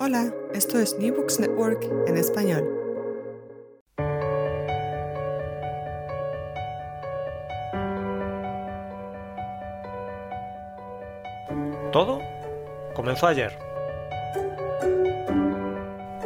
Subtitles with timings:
[0.00, 2.68] Hola, esto es New Books Network en español.
[11.92, 12.18] Todo
[12.94, 13.56] comenzó ayer.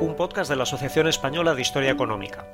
[0.00, 2.46] Un podcast de la Asociación Española de Historia Económica.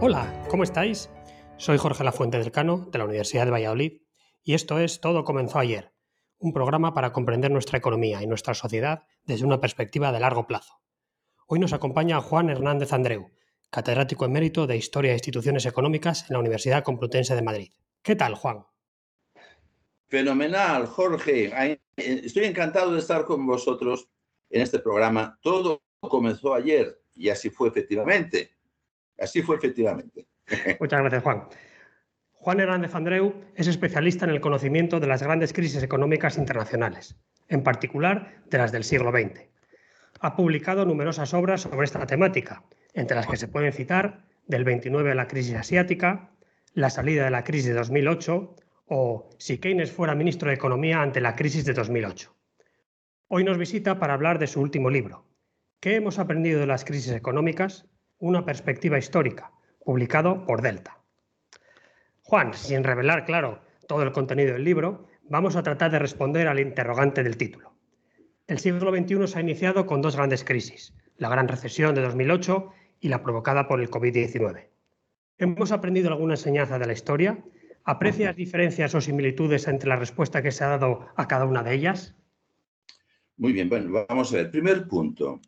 [0.00, 1.10] Hola, ¿cómo estáis?
[1.58, 4.02] Soy Jorge Lafuente del Cano, de la Universidad de Valladolid,
[4.44, 5.94] y esto es Todo comenzó ayer,
[6.38, 10.74] un programa para comprender nuestra economía y nuestra sociedad desde una perspectiva de largo plazo.
[11.46, 13.30] Hoy nos acompaña Juan Hernández Andreu,
[13.70, 17.72] catedrático emérito de Historia de Instituciones Económicas en la Universidad Complutense de Madrid.
[18.02, 18.66] ¿Qué tal, Juan?
[20.08, 21.80] Fenomenal, Jorge.
[21.96, 24.10] Estoy encantado de estar con vosotros
[24.50, 25.38] en este programa.
[25.40, 28.50] Todo comenzó ayer y así fue efectivamente.
[29.18, 30.28] Así fue efectivamente.
[30.80, 31.44] Muchas gracias, Juan.
[32.32, 37.16] Juan Hernández Andreu es especialista en el conocimiento de las grandes crisis económicas internacionales,
[37.48, 39.40] en particular de las del siglo XX.
[40.20, 42.62] Ha publicado numerosas obras sobre esta temática,
[42.94, 46.30] entre las que se pueden citar Del 29 a la crisis asiática,
[46.72, 48.54] La salida de la crisis de 2008
[48.86, 52.32] o Si Keynes fuera ministro de Economía ante la crisis de 2008.
[53.26, 55.26] Hoy nos visita para hablar de su último libro,
[55.80, 57.86] ¿Qué hemos aprendido de las crisis económicas?
[58.18, 59.50] Una perspectiva histórica,
[59.86, 60.98] publicado por Delta.
[62.22, 66.58] Juan, sin revelar, claro, todo el contenido del libro, vamos a tratar de responder al
[66.58, 67.72] interrogante del título.
[68.48, 72.72] El siglo XXI se ha iniciado con dos grandes crisis, la gran recesión de 2008
[72.98, 74.66] y la provocada por el COVID-19.
[75.38, 77.44] ¿Hemos aprendido alguna enseñanza de la historia?
[77.84, 81.74] ¿Aprecias diferencias o similitudes entre la respuesta que se ha dado a cada una de
[81.74, 82.16] ellas?
[83.36, 84.50] Muy bien, bueno, vamos a ver.
[84.50, 85.40] Primer punto.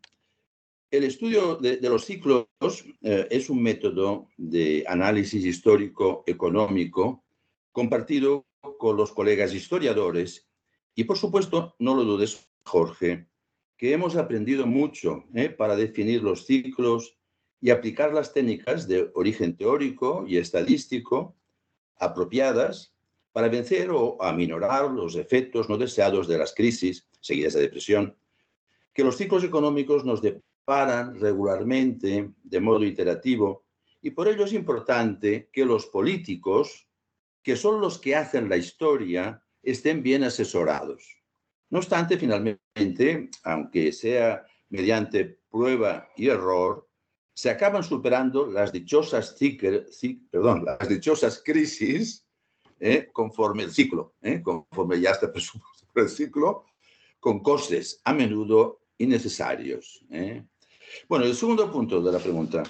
[0.90, 2.46] El estudio de, los ciclos
[3.02, 7.24] eh, es un método de análisis histórico-económico
[7.72, 8.46] compartido
[8.78, 10.48] con los colegas historiadores.
[10.94, 13.26] Y, por supuesto, no lo dudes, Jorge,
[13.76, 17.18] que hemos aprendido mucho eh, para definir los ciclos
[17.60, 21.36] y aplicar las técnicas de origen teórico y estadístico
[21.96, 22.94] apropiadas
[23.32, 28.16] para vencer o aminorar los efectos no deseados de las crisis seguidas de depresión
[28.94, 30.20] que los ciclos económicos nos,
[30.68, 33.64] paran regularmente de modo iterativo
[34.02, 36.86] y por ello es importante que los políticos,
[37.42, 41.22] que son los que hacen la historia, estén bien asesorados.
[41.70, 46.86] No obstante, finalmente, aunque sea mediante prueba y error,
[47.32, 49.34] se acaban superando las dichosas,
[51.42, 52.26] crisis
[52.78, 56.66] eh, conforme el ciclo, eh, conforme ya está presupuesto el ciclo,
[57.18, 60.04] con costes a menudo innecesarios.
[60.10, 60.44] Eh.
[61.08, 62.62] Bueno, el segundo punto de la pregunta.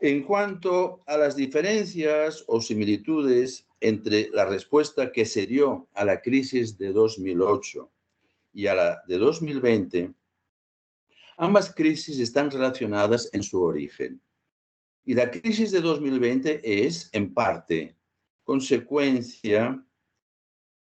[0.00, 6.20] En cuanto a las diferencias o similitudes entre la respuesta que se dio a la
[6.20, 7.90] crisis de 2008
[8.54, 10.14] y a la de 2020,
[11.36, 14.20] ambas crisis están relacionadas en su origen.
[15.04, 17.96] Y la crisis de 2020 es, en parte,
[18.44, 19.84] consecuencia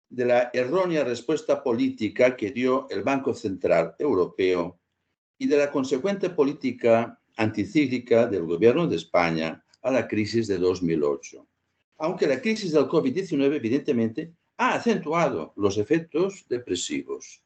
[0.09, 4.79] de la errónea respuesta política que dio el Banco Central Europeo
[5.37, 11.47] y de la consecuente política anticíclica del gobierno de España a la crisis de 2008.
[11.99, 17.41] Aunque la crisis del COVID-19 evidentemente ha acentuado los efectos depresivos.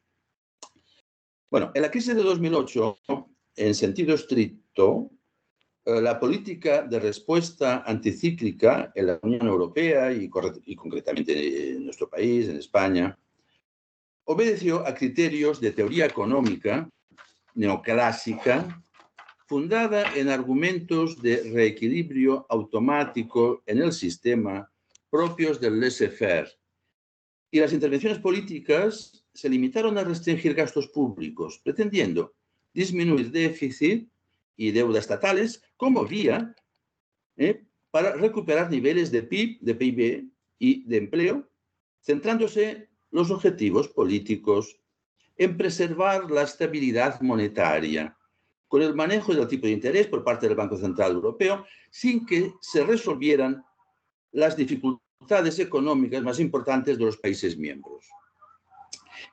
[1.49, 2.97] Bueno, en la crisis de 2008,
[3.57, 5.11] en sentido estricto,
[5.83, 10.29] eh, la política de respuesta anticíclica en la Unión Europea y,
[10.65, 13.17] y concretamente en nuestro país, en España,
[14.23, 16.89] obedeció a criterios de teoría económica
[17.55, 18.83] neoclásica,
[19.47, 24.71] fundada en argumentos de reequilibrio automático en el sistema
[25.09, 26.49] propios del laissez-faire.
[27.51, 32.33] Y las intervenciones políticas se limitaron a restringir gastos públicos, pretendiendo
[32.73, 34.09] disminuir déficit
[34.55, 36.55] y deuda estatales como vía
[37.35, 40.29] eh, para recuperar niveles de PIB, de PIB
[40.59, 41.49] y de empleo,
[42.01, 44.80] centrándose los objetivos políticos
[45.43, 48.15] en preservar la estabilidad monetaria
[48.67, 52.53] con el manejo del tipo de interés por parte del Banco Central Europeo sin que
[52.61, 53.65] se resolvieran
[54.33, 58.05] las dificultades económicas más importantes de los países miembros.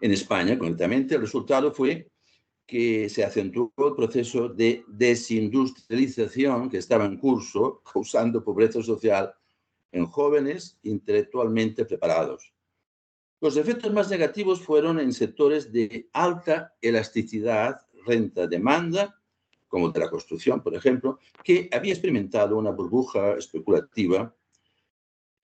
[0.01, 2.09] En España, concretamente, el resultado fue
[2.67, 9.35] que se acentuó el proceso de desindustrialización que estaba en curso, causando pobreza social
[9.93, 12.51] en jóvenes intelectualmente preparados.
[13.41, 19.15] Los efectos más negativos fueron en sectores de alta elasticidad, renta-demanda,
[19.69, 24.35] como de la construcción, por ejemplo, que había experimentado una burbuja especulativa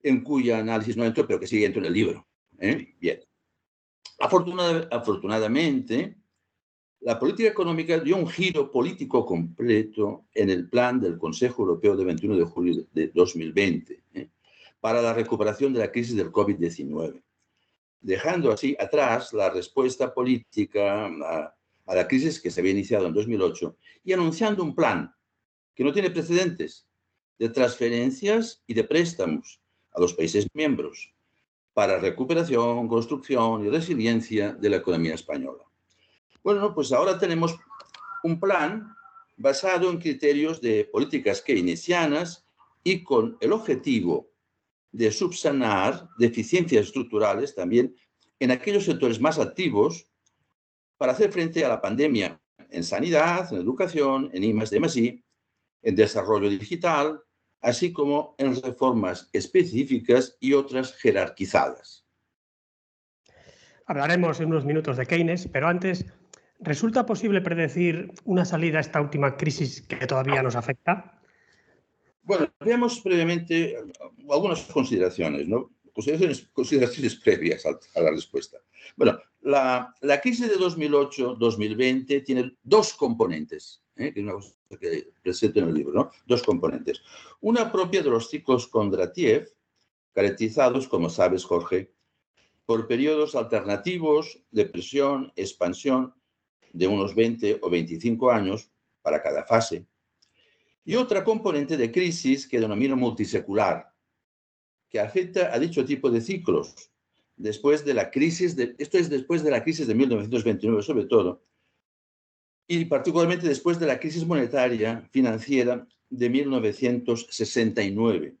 [0.03, 2.27] en cuya análisis no entro, pero que sigue dentro del libro.
[2.59, 2.95] ¿eh?
[2.99, 3.21] Bien.
[4.19, 6.17] afortunadamente,
[7.01, 12.05] la política económica dio un giro político completo en el plan del Consejo Europeo de
[12.05, 14.29] 21 de julio de 2020 ¿eh?
[14.79, 17.21] para la recuperación de la crisis del COVID-19,
[18.05, 21.55] dejando así atrás la respuesta política a,
[21.87, 25.13] la crisis que se había iniciado en 2008 y anunciando un plan
[25.73, 26.87] que no tiene precedentes
[27.39, 29.59] de transferencias y de préstamos
[29.91, 31.13] a los países miembros
[31.73, 35.63] para recuperación, construcción y resiliencia de la economía española.
[36.43, 37.55] Bueno, pues ahora tenemos
[38.23, 38.95] un plan
[39.35, 42.45] basado en criterios de políticas keynesianas
[42.83, 44.29] y con el objetivo
[44.95, 47.93] de subsanar deficiencias estructurales también
[48.39, 50.09] en aquellos sectores más activos
[50.97, 52.39] para hacer frente a la pandemia
[52.69, 55.23] en sanidad, en educación, en I+D+I,
[55.81, 57.21] en desarrollo digital,
[57.61, 62.05] así como en reformas específicas y otras jerarquizadas.
[63.87, 66.05] Hablaremos en unos minutos de Keynes, pero antes,
[66.59, 71.21] ¿resulta posible predecir una salida a esta última crisis que todavía nos afecta?
[72.25, 73.77] Bueno, veamos previamente
[74.29, 75.71] algunas consideraciones, ¿no?
[75.93, 78.57] Consideraciones, consideraciones previas a, a la respuesta.
[78.97, 84.11] Bueno, la, la crisis de 2008-2020 tiene dos componentes, ¿eh?
[84.11, 86.11] que es una cosa que presento en el libro, ¿no?
[86.25, 87.01] Dos componentes.
[87.41, 89.53] Una propia de los ciclos Kondratiev,
[90.13, 91.93] caracterizados, como sabes, Jorge,
[92.65, 96.13] por periodos alternativos de presión, expansión
[96.73, 98.71] de unos 20 o 25 años
[99.01, 99.85] para cada fase.
[100.85, 103.91] Y otra componente de crisis que denomino multisecular,
[104.87, 106.91] que afecta a dicho tipo de ciclos,
[107.35, 111.43] después de la crisis, de, esto es después de la crisis de 1929 sobre todo,
[112.67, 118.37] y particularmente después de la crisis monetaria financiera de 1969,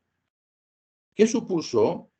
[1.15, 2.11] que supuso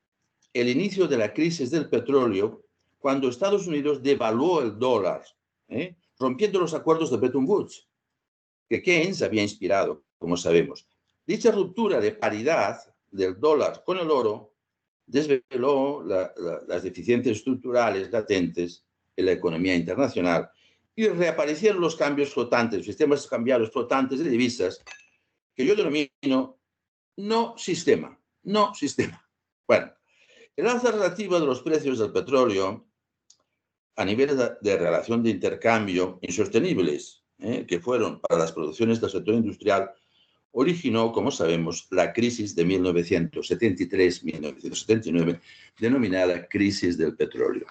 [0.54, 2.64] el inicio de la crisis del petróleo
[2.98, 5.24] cuando Estados Unidos devaluó el dólar,
[5.68, 5.96] ¿eh?
[6.18, 7.88] rompiendo los acuerdos de Bretton Woods,
[8.68, 10.88] que Keynes había inspirado, como sabemos.
[11.26, 12.80] Dicha ruptura de paridad
[13.12, 14.54] del dólar con el oro
[15.06, 18.84] desveló la, la, las deficiencias estructurales latentes
[19.16, 20.50] en la economía internacional
[20.96, 24.82] y reaparecieron los cambios flotantes, sistemas cambiarios flotantes de divisas,
[25.54, 26.58] que yo denomino
[27.18, 29.22] no sistema, no sistema.
[29.68, 29.92] Bueno,
[30.56, 32.88] el alza relativa de los precios del petróleo
[33.98, 37.66] a nivel de, de relación de intercambio insostenibles, ¿eh?
[37.68, 39.92] que fueron para las producciones del sector industrial,
[40.58, 45.42] originó, como sabemos, la crisis de 1973-1979,
[45.78, 47.68] denominada crisis del petróleo.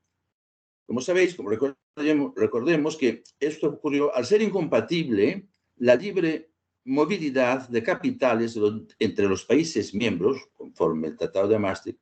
[0.87, 6.49] Como sabéis, como recordemos, recordemos que esto ocurrió al ser incompatible la libre
[6.87, 8.57] movilidad de capitales
[8.97, 11.99] entre los países miembros, conforme el Tratado de Maastricht,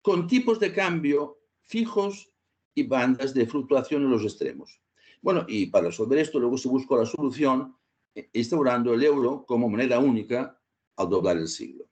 [0.00, 2.32] con tipos de cambio fijos
[2.74, 4.80] y bandas de fluctuación en los extremos.
[5.20, 7.76] Bueno, y para resolver esto luego se buscó la solución
[8.14, 10.58] eh, instaurando el euro como moneda única
[10.96, 11.84] al doblar el siglo.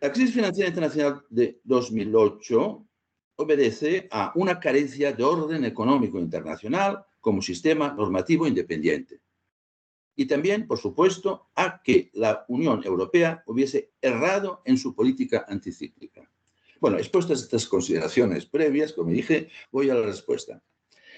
[0.00, 2.86] La crisis financiera internacional de 2008
[3.36, 9.20] obedece a una carencia de orden económico internacional como sistema normativo independiente.
[10.16, 16.28] Y también, por supuesto, a que la Unión Europea hubiese errado en su política anticíclica.
[16.80, 20.62] Bueno, expuestas estas consideraciones previas, como dije, voy a la respuesta.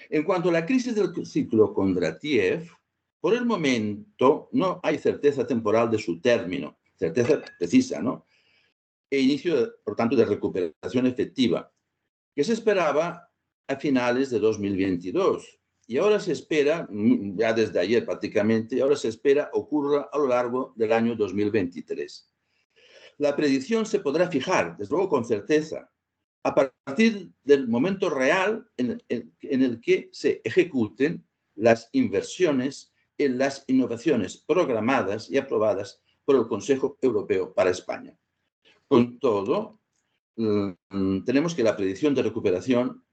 [0.09, 2.69] En cuanto a la crisis del ciclo Kondratiev,
[3.21, 8.25] por el momento no hay certeza temporal de su término, certeza precisa, ¿no?
[9.09, 11.71] E inicio, por tanto, de recuperación efectiva,
[12.35, 13.29] que se esperaba
[13.67, 15.58] a finales de 2022.
[15.89, 20.27] Y ahora se espera, mm, ya desde ayer prácticamente, ahora se espera ocurra a lo
[20.27, 22.29] largo del año 2023
[23.19, 25.91] la predicción se podrá fijar, desde luego con certeza,
[26.43, 33.65] a partir del momento real en, en, el que se ejecuten las inversiones en las
[33.67, 38.17] innovaciones programadas y aprobadas por el Consejo Europeo para España.
[38.87, 39.81] Con todo,
[40.37, 43.03] mm, tenemos que la predicción de recuperación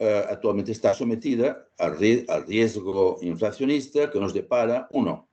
[0.00, 1.96] uh, actualmente está sometida al,
[2.28, 5.28] al riesgo inflacionista que nos depara, uno,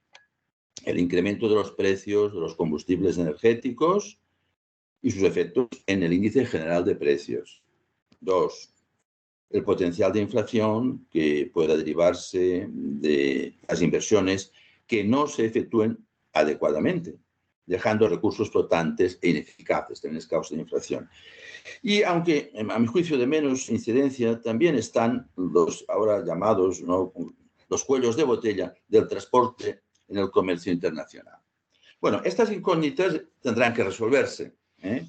[0.86, 4.19] el incremento de los precios de los combustibles energéticos
[5.01, 7.63] y sus efectos en el índice general de precios.
[8.19, 8.74] Dos,
[9.50, 14.51] el potencial de inflación que pueda derivarse de las inversiones
[14.86, 15.97] que no se efectúen
[16.33, 17.17] adecuadamente
[17.67, 21.07] dejando recursos flotantes e ineficaces, también es causa de inflación.
[21.83, 28.15] Y aunque a mi juicio de menos incidencia, también están los ahora llamados los cuellos
[28.15, 31.36] de botella del transporte en el comercio internacional.
[32.00, 35.05] Bueno, estas incógnitas tendrán que resolverse ¿eh?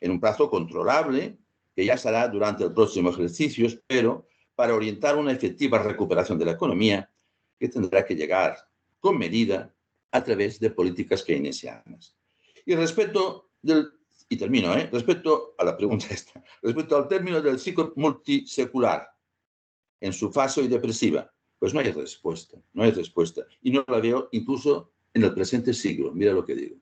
[0.00, 1.36] en un plazo controlable,
[1.74, 6.52] que ya será durante el próximo ejercicio, pero para orientar una efectiva recuperación de la
[6.52, 7.10] economía
[7.58, 8.56] que tendrá que llegar
[9.00, 9.73] con medida
[10.14, 12.16] a través de políticas keynesianas.
[12.64, 13.90] Y respecto del,
[14.28, 14.88] y termino, ¿eh?
[14.92, 19.08] respecto a la pregunta esta, respecto al término del ciclo multisecular
[20.00, 21.28] en su fase depresiva,
[21.58, 23.42] pues no hay respuesta, no hay respuesta.
[23.62, 26.12] Y no la veo incluso en el presente siglo.
[26.12, 26.76] Mira lo que digo.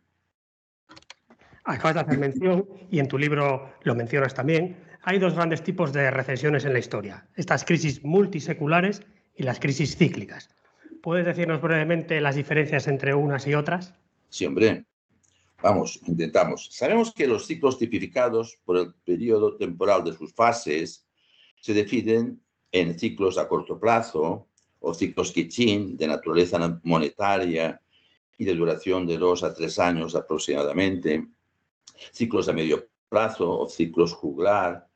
[1.64, 5.92] Acabas de hacer mención, y en tu libro lo mencionas también, hay dos grandes tipos
[5.92, 9.02] de recesiones en la historia, estas crisis multiseculares
[9.36, 10.50] y las crisis cíclicas.
[11.02, 13.92] ¿Puedes decirnos brevemente las diferencias entre unas y otras?
[14.28, 14.84] Sí, hombre.
[15.60, 16.68] Vamos, intentamos.
[16.70, 21.04] Sabemos que los ciclos tipificados por el periodo temporal de sus fases
[21.60, 22.40] se definen
[22.70, 24.46] en ciclos a corto plazo
[24.78, 27.80] o ciclos Kichin de naturaleza monetaria
[28.38, 31.26] y de duración de dos a tres años aproximadamente,
[32.12, 34.88] ciclos a medio plazo o ciclos juglar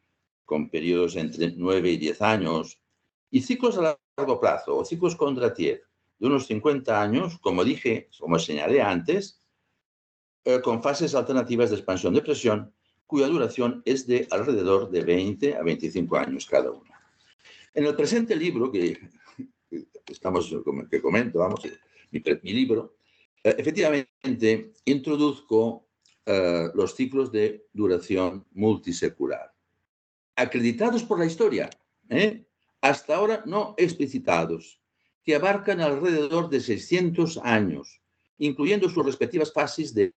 [0.44, 2.80] con periodos entre nueve y diez años,
[3.28, 5.82] y ciclos a largo plazo o ciclos Kondratiev
[6.18, 9.40] de unos 50 años, como dije, como señalé antes,
[10.44, 12.72] eh, con fases alternativas de expansión de presión,
[13.06, 17.00] cuya duración es de alrededor de 20 a 25 años cada una.
[17.74, 18.98] En el presente libro que,
[20.06, 20.54] estamos,
[20.90, 21.60] que comento, vamos,
[22.10, 22.96] mi, mi libro,
[23.46, 25.86] eh, efectivamente introduzco
[26.24, 29.54] eh, los ciclos de duración multisecular,
[30.34, 31.70] acreditados por la historia,
[32.08, 32.44] ¿eh?
[32.80, 34.80] hasta ahora no explicitados,
[35.26, 38.00] que abarcan alrededor de 600 años,
[38.38, 40.14] incluyendo sus respectivas fases de,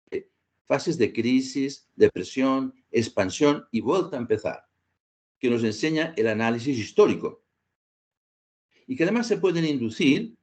[0.67, 4.69] fases de crisis, depresión, expansión y vuelta a empezar,
[5.39, 7.43] que nos enseña el análisis histórico.
[8.87, 10.37] Y que además se pueden inducir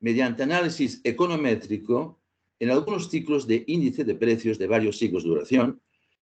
[0.00, 2.18] mediante análisis econométrico
[2.58, 5.80] en algunos ciclos de índice de precios de varios siglos de duración,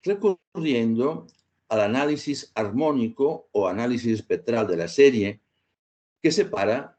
[0.03, 1.25] recurriendo
[1.68, 5.41] al análisis armónico o análisis espectral de la serie,
[6.22, 6.99] que separa,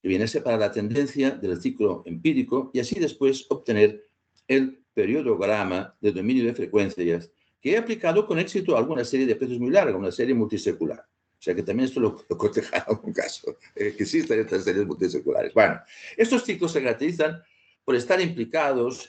[0.00, 4.06] que viene a separar la tendencia del ciclo empírico y así después obtener
[4.48, 9.36] el periodograma de dominio de frecuencias que he aplicado con éxito a alguna serie de
[9.36, 11.00] precios muy larga, una serie multisecular.
[11.00, 14.64] O sea que también esto lo, lo coteja en algún caso, eh, que existen estas
[14.64, 15.52] series multiseculares.
[15.52, 15.80] Bueno,
[16.16, 17.42] estos ciclos se caracterizan
[17.84, 19.06] por estar implicados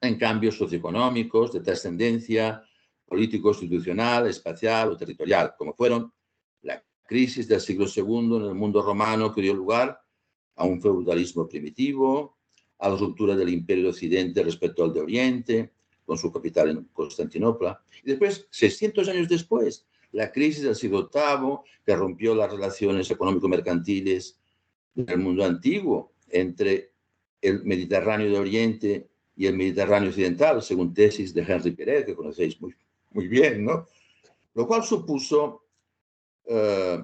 [0.00, 2.62] en cambios socioeconómicos, de trascendencia
[3.06, 6.12] político, institucional, espacial o territorial, como fueron
[7.12, 10.00] crisis del siglo II en el mundo romano que dio lugar
[10.56, 12.38] a un feudalismo primitivo,
[12.78, 15.72] a la ruptura del imperio de Occidente respecto al de Oriente,
[16.06, 21.58] con su capital en Constantinopla, y después, 600 años después, la crisis del siglo VIII,
[21.84, 24.40] que rompió las relaciones económico-mercantiles
[24.94, 26.92] del mundo antiguo entre
[27.42, 32.58] el Mediterráneo de Oriente y el Mediterráneo Occidental, según tesis de Henry Pérez, que conocéis
[32.58, 32.74] muy,
[33.10, 33.86] muy bien, ¿no?
[34.54, 35.61] Lo cual supuso
[36.46, 37.02] eh,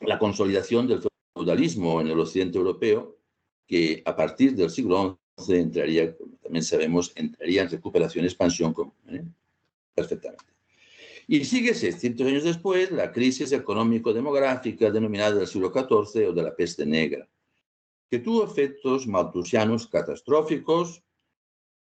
[0.00, 1.00] la consolidación del
[1.34, 3.18] feudalismo en el occidente europeo,
[3.66, 8.74] que a partir del siglo XI entraría, como también sabemos, entraría en recuperación y expansión
[9.08, 9.24] ¿eh?
[9.94, 10.44] perfectamente.
[11.26, 16.56] Y sigue 600 años después la crisis económico-demográfica denominada del siglo XIV o de la
[16.56, 17.28] peste negra,
[18.10, 21.02] que tuvo efectos maltusianos catastróficos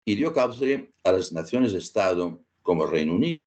[0.06, 3.42] y dio cauce a las naciones-estado como Reino Unido,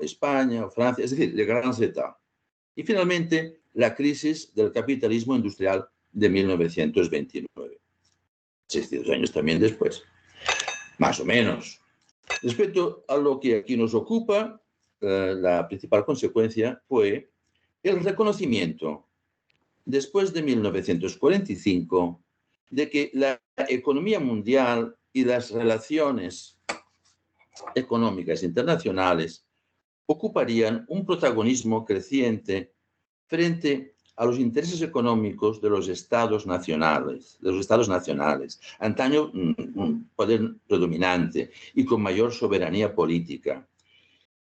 [0.00, 2.17] España o Francia, es decir, de Gran Z.
[2.78, 7.80] Y finalmente, la crisis del capitalismo industrial de 1929.
[8.68, 10.04] 600 años también después,
[10.98, 11.80] más o menos.
[12.40, 14.62] Respecto a lo que aquí nos ocupa,
[15.00, 17.28] eh, la principal consecuencia fue
[17.82, 19.08] el reconocimiento,
[19.84, 22.22] después de 1945,
[22.70, 26.56] de que la economía mundial y las relaciones
[27.74, 29.47] económicas internacionales
[30.10, 32.72] ocuparían un protagonismo creciente
[33.26, 39.54] frente a los intereses económicos de los estados nacionales, de los estados nacionales, antaño un
[39.74, 43.68] mm, mm, poder predominante y con mayor soberanía política.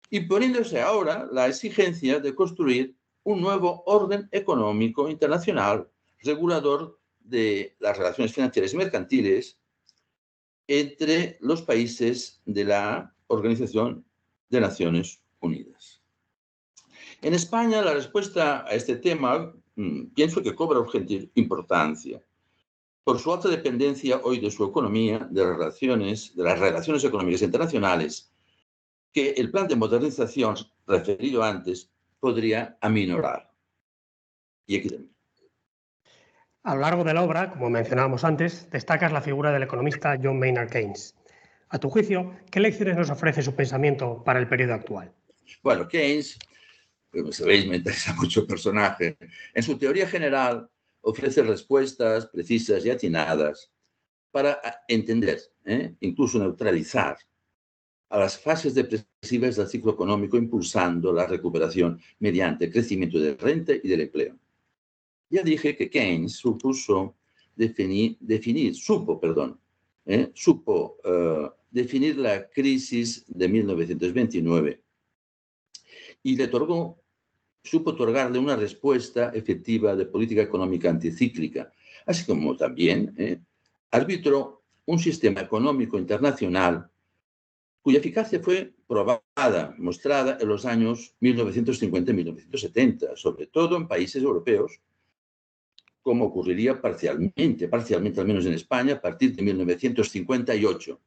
[0.10, 5.88] Y poniéndose ahora la exigencia de construir un nuevo orden económico internacional
[6.24, 9.60] regulador de las relaciones financieras y mercantiles
[10.68, 14.06] entre los países de la Organización
[14.50, 16.02] de Naciones Unidas.
[17.22, 22.22] En España, la respuesta a este tema mm, pienso que cobra urgente importancia.
[23.04, 27.42] por su alta dependencia hoy de su economía, de las relaciones, de las relaciones económicas
[27.42, 28.32] internacionales,
[29.12, 30.56] que el plan de modernización
[30.86, 33.52] referido antes podría aminorar.
[34.68, 35.16] Y aquí también.
[36.64, 40.38] A lo largo de la obra, como mencionábamos antes, destacas la figura del economista John
[40.38, 41.16] Maynard Keynes.
[41.70, 45.14] A tu juicio, ¿qué lecciones nos ofrece su pensamiento para el periodo actual?
[45.62, 46.38] Bueno, Keynes,
[47.12, 49.18] como sabéis, me interesa mucho el personaje.
[49.54, 50.70] En su teoría general,
[51.02, 53.72] ofrece respuestas precisas y atinadas
[54.32, 55.96] para entender, ¿eh?
[56.02, 57.18] incluso neutralizar
[58.10, 63.74] a las fases depresivas del ciclo económico, impulsando la recuperación mediante el crecimiento de renta
[63.74, 64.38] y del empleo.
[65.30, 67.16] Ya dije que Keynes supuso
[67.56, 69.60] definir, definir supo, perdón,
[70.06, 70.32] ¿eh?
[70.34, 74.84] supo uh, definir la crisis de 1929
[76.24, 77.00] y le otorgó
[77.64, 81.72] supo otorgarle una respuesta efectiva de política económica anticíclica,
[82.06, 83.40] así como también eh,
[83.92, 86.90] arbitró un sistema económico internacional
[87.82, 94.22] cuya eficacia fue probada, mostrada en los años 1950 y 1970, sobre todo en países
[94.22, 94.80] europeos,
[96.02, 101.00] como ocurriría parcialmente, parcialmente al menos en España, a partir de 1958,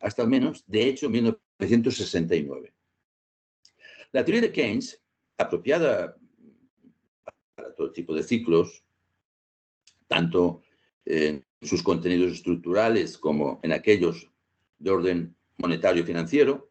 [0.00, 2.72] hasta al menos, de hecho, 1969.
[4.12, 5.00] La teoría de Keynes
[5.38, 6.16] apropiada
[7.54, 8.84] para todo tipo de ciclos,
[10.08, 10.62] tanto
[11.04, 14.28] en sus contenidos estructurales como en aquellos
[14.78, 16.70] de orden monetario financiero,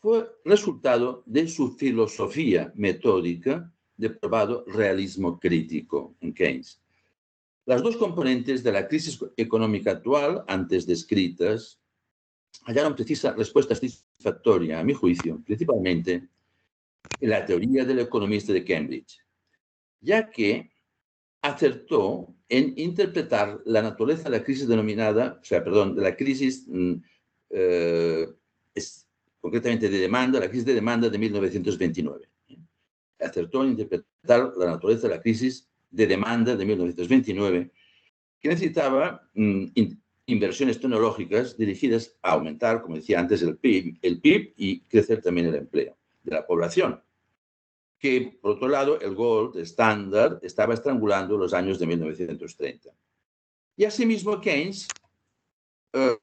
[0.00, 6.80] fue resultado de su filosofía metódica de probado realismo crítico en Keynes.
[7.64, 11.80] Las dos componentes de la crisis económica actual, antes descritas,
[12.64, 16.28] hallaron precisa respuesta satisfactoria, a mi juicio, principalmente
[17.20, 19.18] la teoría del economista de Cambridge,
[20.00, 20.70] ya que
[21.42, 26.94] acertó en interpretar la naturaleza de la crisis denominada, o sea, perdón, la crisis mm,
[27.50, 28.26] eh,
[29.40, 32.28] concretamente de demanda, la crisis de demanda de 1929.
[33.20, 37.70] Acertó en interpretar la naturaleza de la crisis de demanda de 1929,
[38.40, 39.66] que necesitaba mm,
[40.26, 45.46] inversiones tecnológicas dirigidas a aumentar, como decía antes, el PIB, el PIB y crecer también
[45.46, 47.02] el empleo de la población,
[47.98, 52.90] que por otro lado el gold estándar estaba estrangulando los años de 1930.
[53.76, 54.88] Y asimismo Keynes
[55.94, 56.16] uh,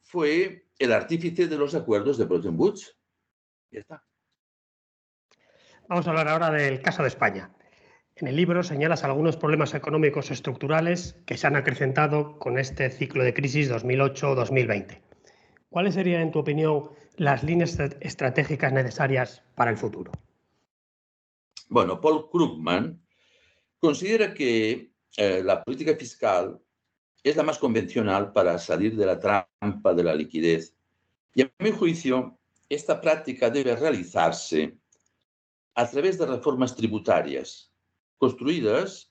[0.00, 2.96] fue el artífice de los acuerdos de Bretton Woods.
[3.70, 4.04] Ya está.
[5.88, 7.52] Vamos a hablar ahora del caso de España.
[8.16, 13.22] En el libro señalas algunos problemas económicos estructurales que se han acrecentado con este ciclo
[13.24, 15.01] de crisis 2008-2020.
[15.72, 20.12] ¿Cuáles serían, en tu opinión, las líneas estratégicas necesarias para el futuro?
[21.70, 23.00] Bueno, Paul Krugman
[23.78, 26.60] considera que eh, la política fiscal
[27.24, 30.76] es la más convencional para salir de la trampa de la liquidez.
[31.34, 34.76] Y a mi juicio, esta práctica debe realizarse
[35.74, 37.72] a través de reformas tributarias
[38.18, 39.10] construidas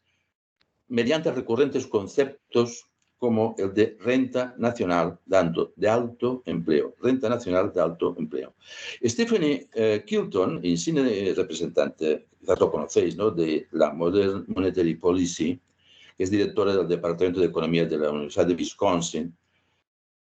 [0.87, 2.90] mediante recurrentes conceptos
[3.21, 6.95] como el de renta nacional de alto, empleo.
[6.99, 8.55] Renta nacional de alto empleo.
[9.05, 13.29] Stephanie eh, Kilton, insigne representante, ya lo conocéis, ¿no?
[13.29, 15.61] de la Modern Monetary Policy,
[16.17, 19.37] que es directora del Departamento de Economía de la Universidad de Wisconsin,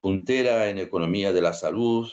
[0.02, 2.06] puntera en economía de la salud,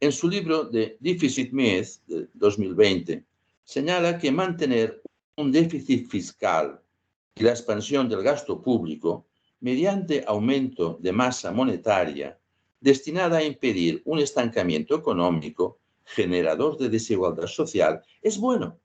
[0.00, 3.22] en su libro de Deficit Myth de 2020,
[3.64, 5.02] señala que mantener
[5.36, 6.80] un déficit fiscal
[7.34, 9.26] y la expansión del gasto público
[9.60, 12.38] mediante aumento de masa monetaria
[12.80, 18.78] destinada a impedir un estancamiento económico generador de desigualdad social, es bueno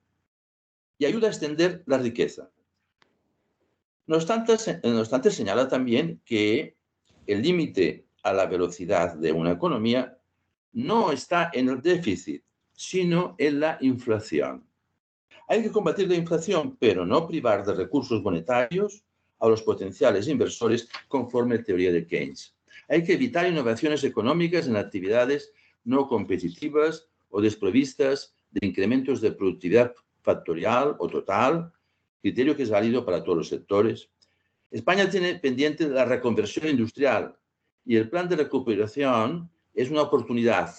[0.98, 2.50] y ayuda a extender la riqueza.
[4.08, 6.78] No obstante, no obstante señala también que
[7.26, 10.18] el límite a la velocidad de una economía
[10.74, 14.68] no está en el déficit, sino en la inflación.
[15.48, 19.04] Hay que combatir la inflación, pero no privar de recursos monetarios
[19.48, 22.56] a los potenciales inversores conforme la teoría de Keynes.
[22.88, 25.52] Hay que evitar innovaciones económicas en actividades
[25.84, 31.72] no competitivas o desprovistas de incrementos de productividad factorial o total,
[32.22, 34.10] criterio que es válido para todos los sectores.
[34.72, 37.36] España tiene pendiente la reconversión industrial
[37.86, 40.74] y el plan de recuperación es una oportunidad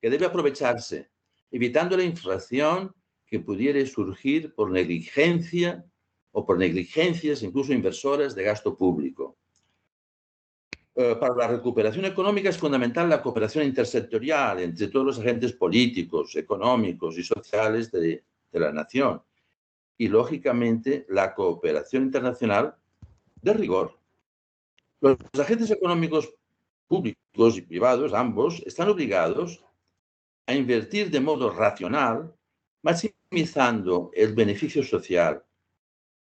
[0.00, 1.08] que debe aprovecharse,
[1.50, 2.94] evitando la inflación
[3.26, 5.84] que pudiera surgir por negligencia
[6.32, 9.36] o por negligencias, incluso inversoras, de gasto público.
[10.94, 16.36] Eh, para la recuperación económica es fundamental la cooperación intersectorial entre todos los agentes políticos,
[16.36, 19.22] económicos y sociales de, de la nación.
[19.96, 22.74] Y, lógicamente, la cooperación internacional
[23.42, 23.98] de rigor,
[25.00, 26.34] Los agentes económicos
[26.86, 29.64] públicos y privados, ambos, están obligados
[30.46, 32.34] a invertir de modo racional,
[32.82, 35.42] maximizando el beneficio social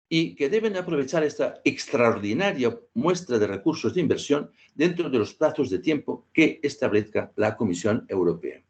[0.08, 5.68] y que deben aprovechar esta extraordinaria muestra de recursos de inversión dentro de los plazos
[5.70, 8.62] de tiempo que establezca la Comisión Europea.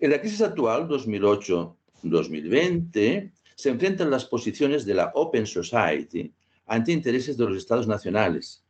[0.00, 6.34] En la crisis actual, 2008-2020, se enfrentan las posiciones de la Open Society
[6.66, 8.64] ante intereses de los estados nacionales,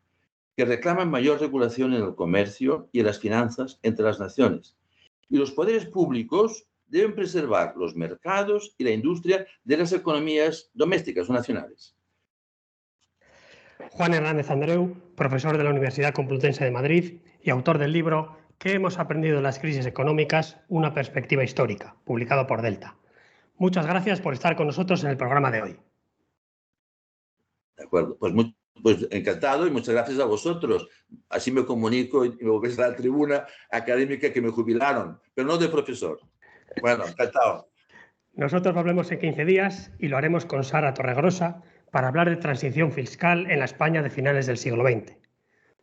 [0.56, 4.76] que reclaman mayor regulación en el comercio y en las finanzas entre las naciones.
[5.28, 11.28] Y los poderes públicos deben preservar los mercados y la industria de las economías domésticas
[11.28, 11.96] o nacionales.
[13.90, 18.72] Juan Hernández Andreu, profesor de la Universidad Complutense de Madrid y autor del libro ¿Qué
[18.72, 20.56] hemos aprendido de las crisis económicas?
[20.68, 22.96] Una perspectiva histórica, publicado por Delta.
[23.56, 25.76] Muchas gracias por estar con nosotros en el programa de hoy.
[27.76, 28.32] De acuerdo, pues,
[28.82, 30.88] pues encantado y muchas gracias a vosotros.
[31.28, 35.58] Así me comunico y me volvéis a la tribuna académica que me jubilaron, pero no
[35.58, 36.20] de profesor.
[36.80, 37.68] Bueno, encantado.
[38.34, 42.90] Nosotros volvemos en 15 días y lo haremos con Sara Torregrosa para hablar de transición
[42.90, 45.16] fiscal en la España de finales del siglo XX.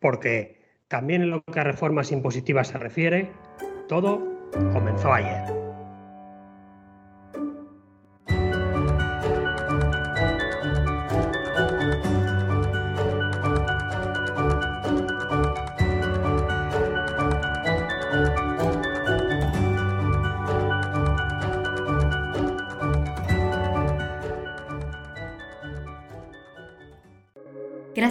[0.00, 3.32] Porque también en lo que a reformas impositivas se refiere,
[3.88, 4.22] todo
[4.72, 5.61] comenzó ayer.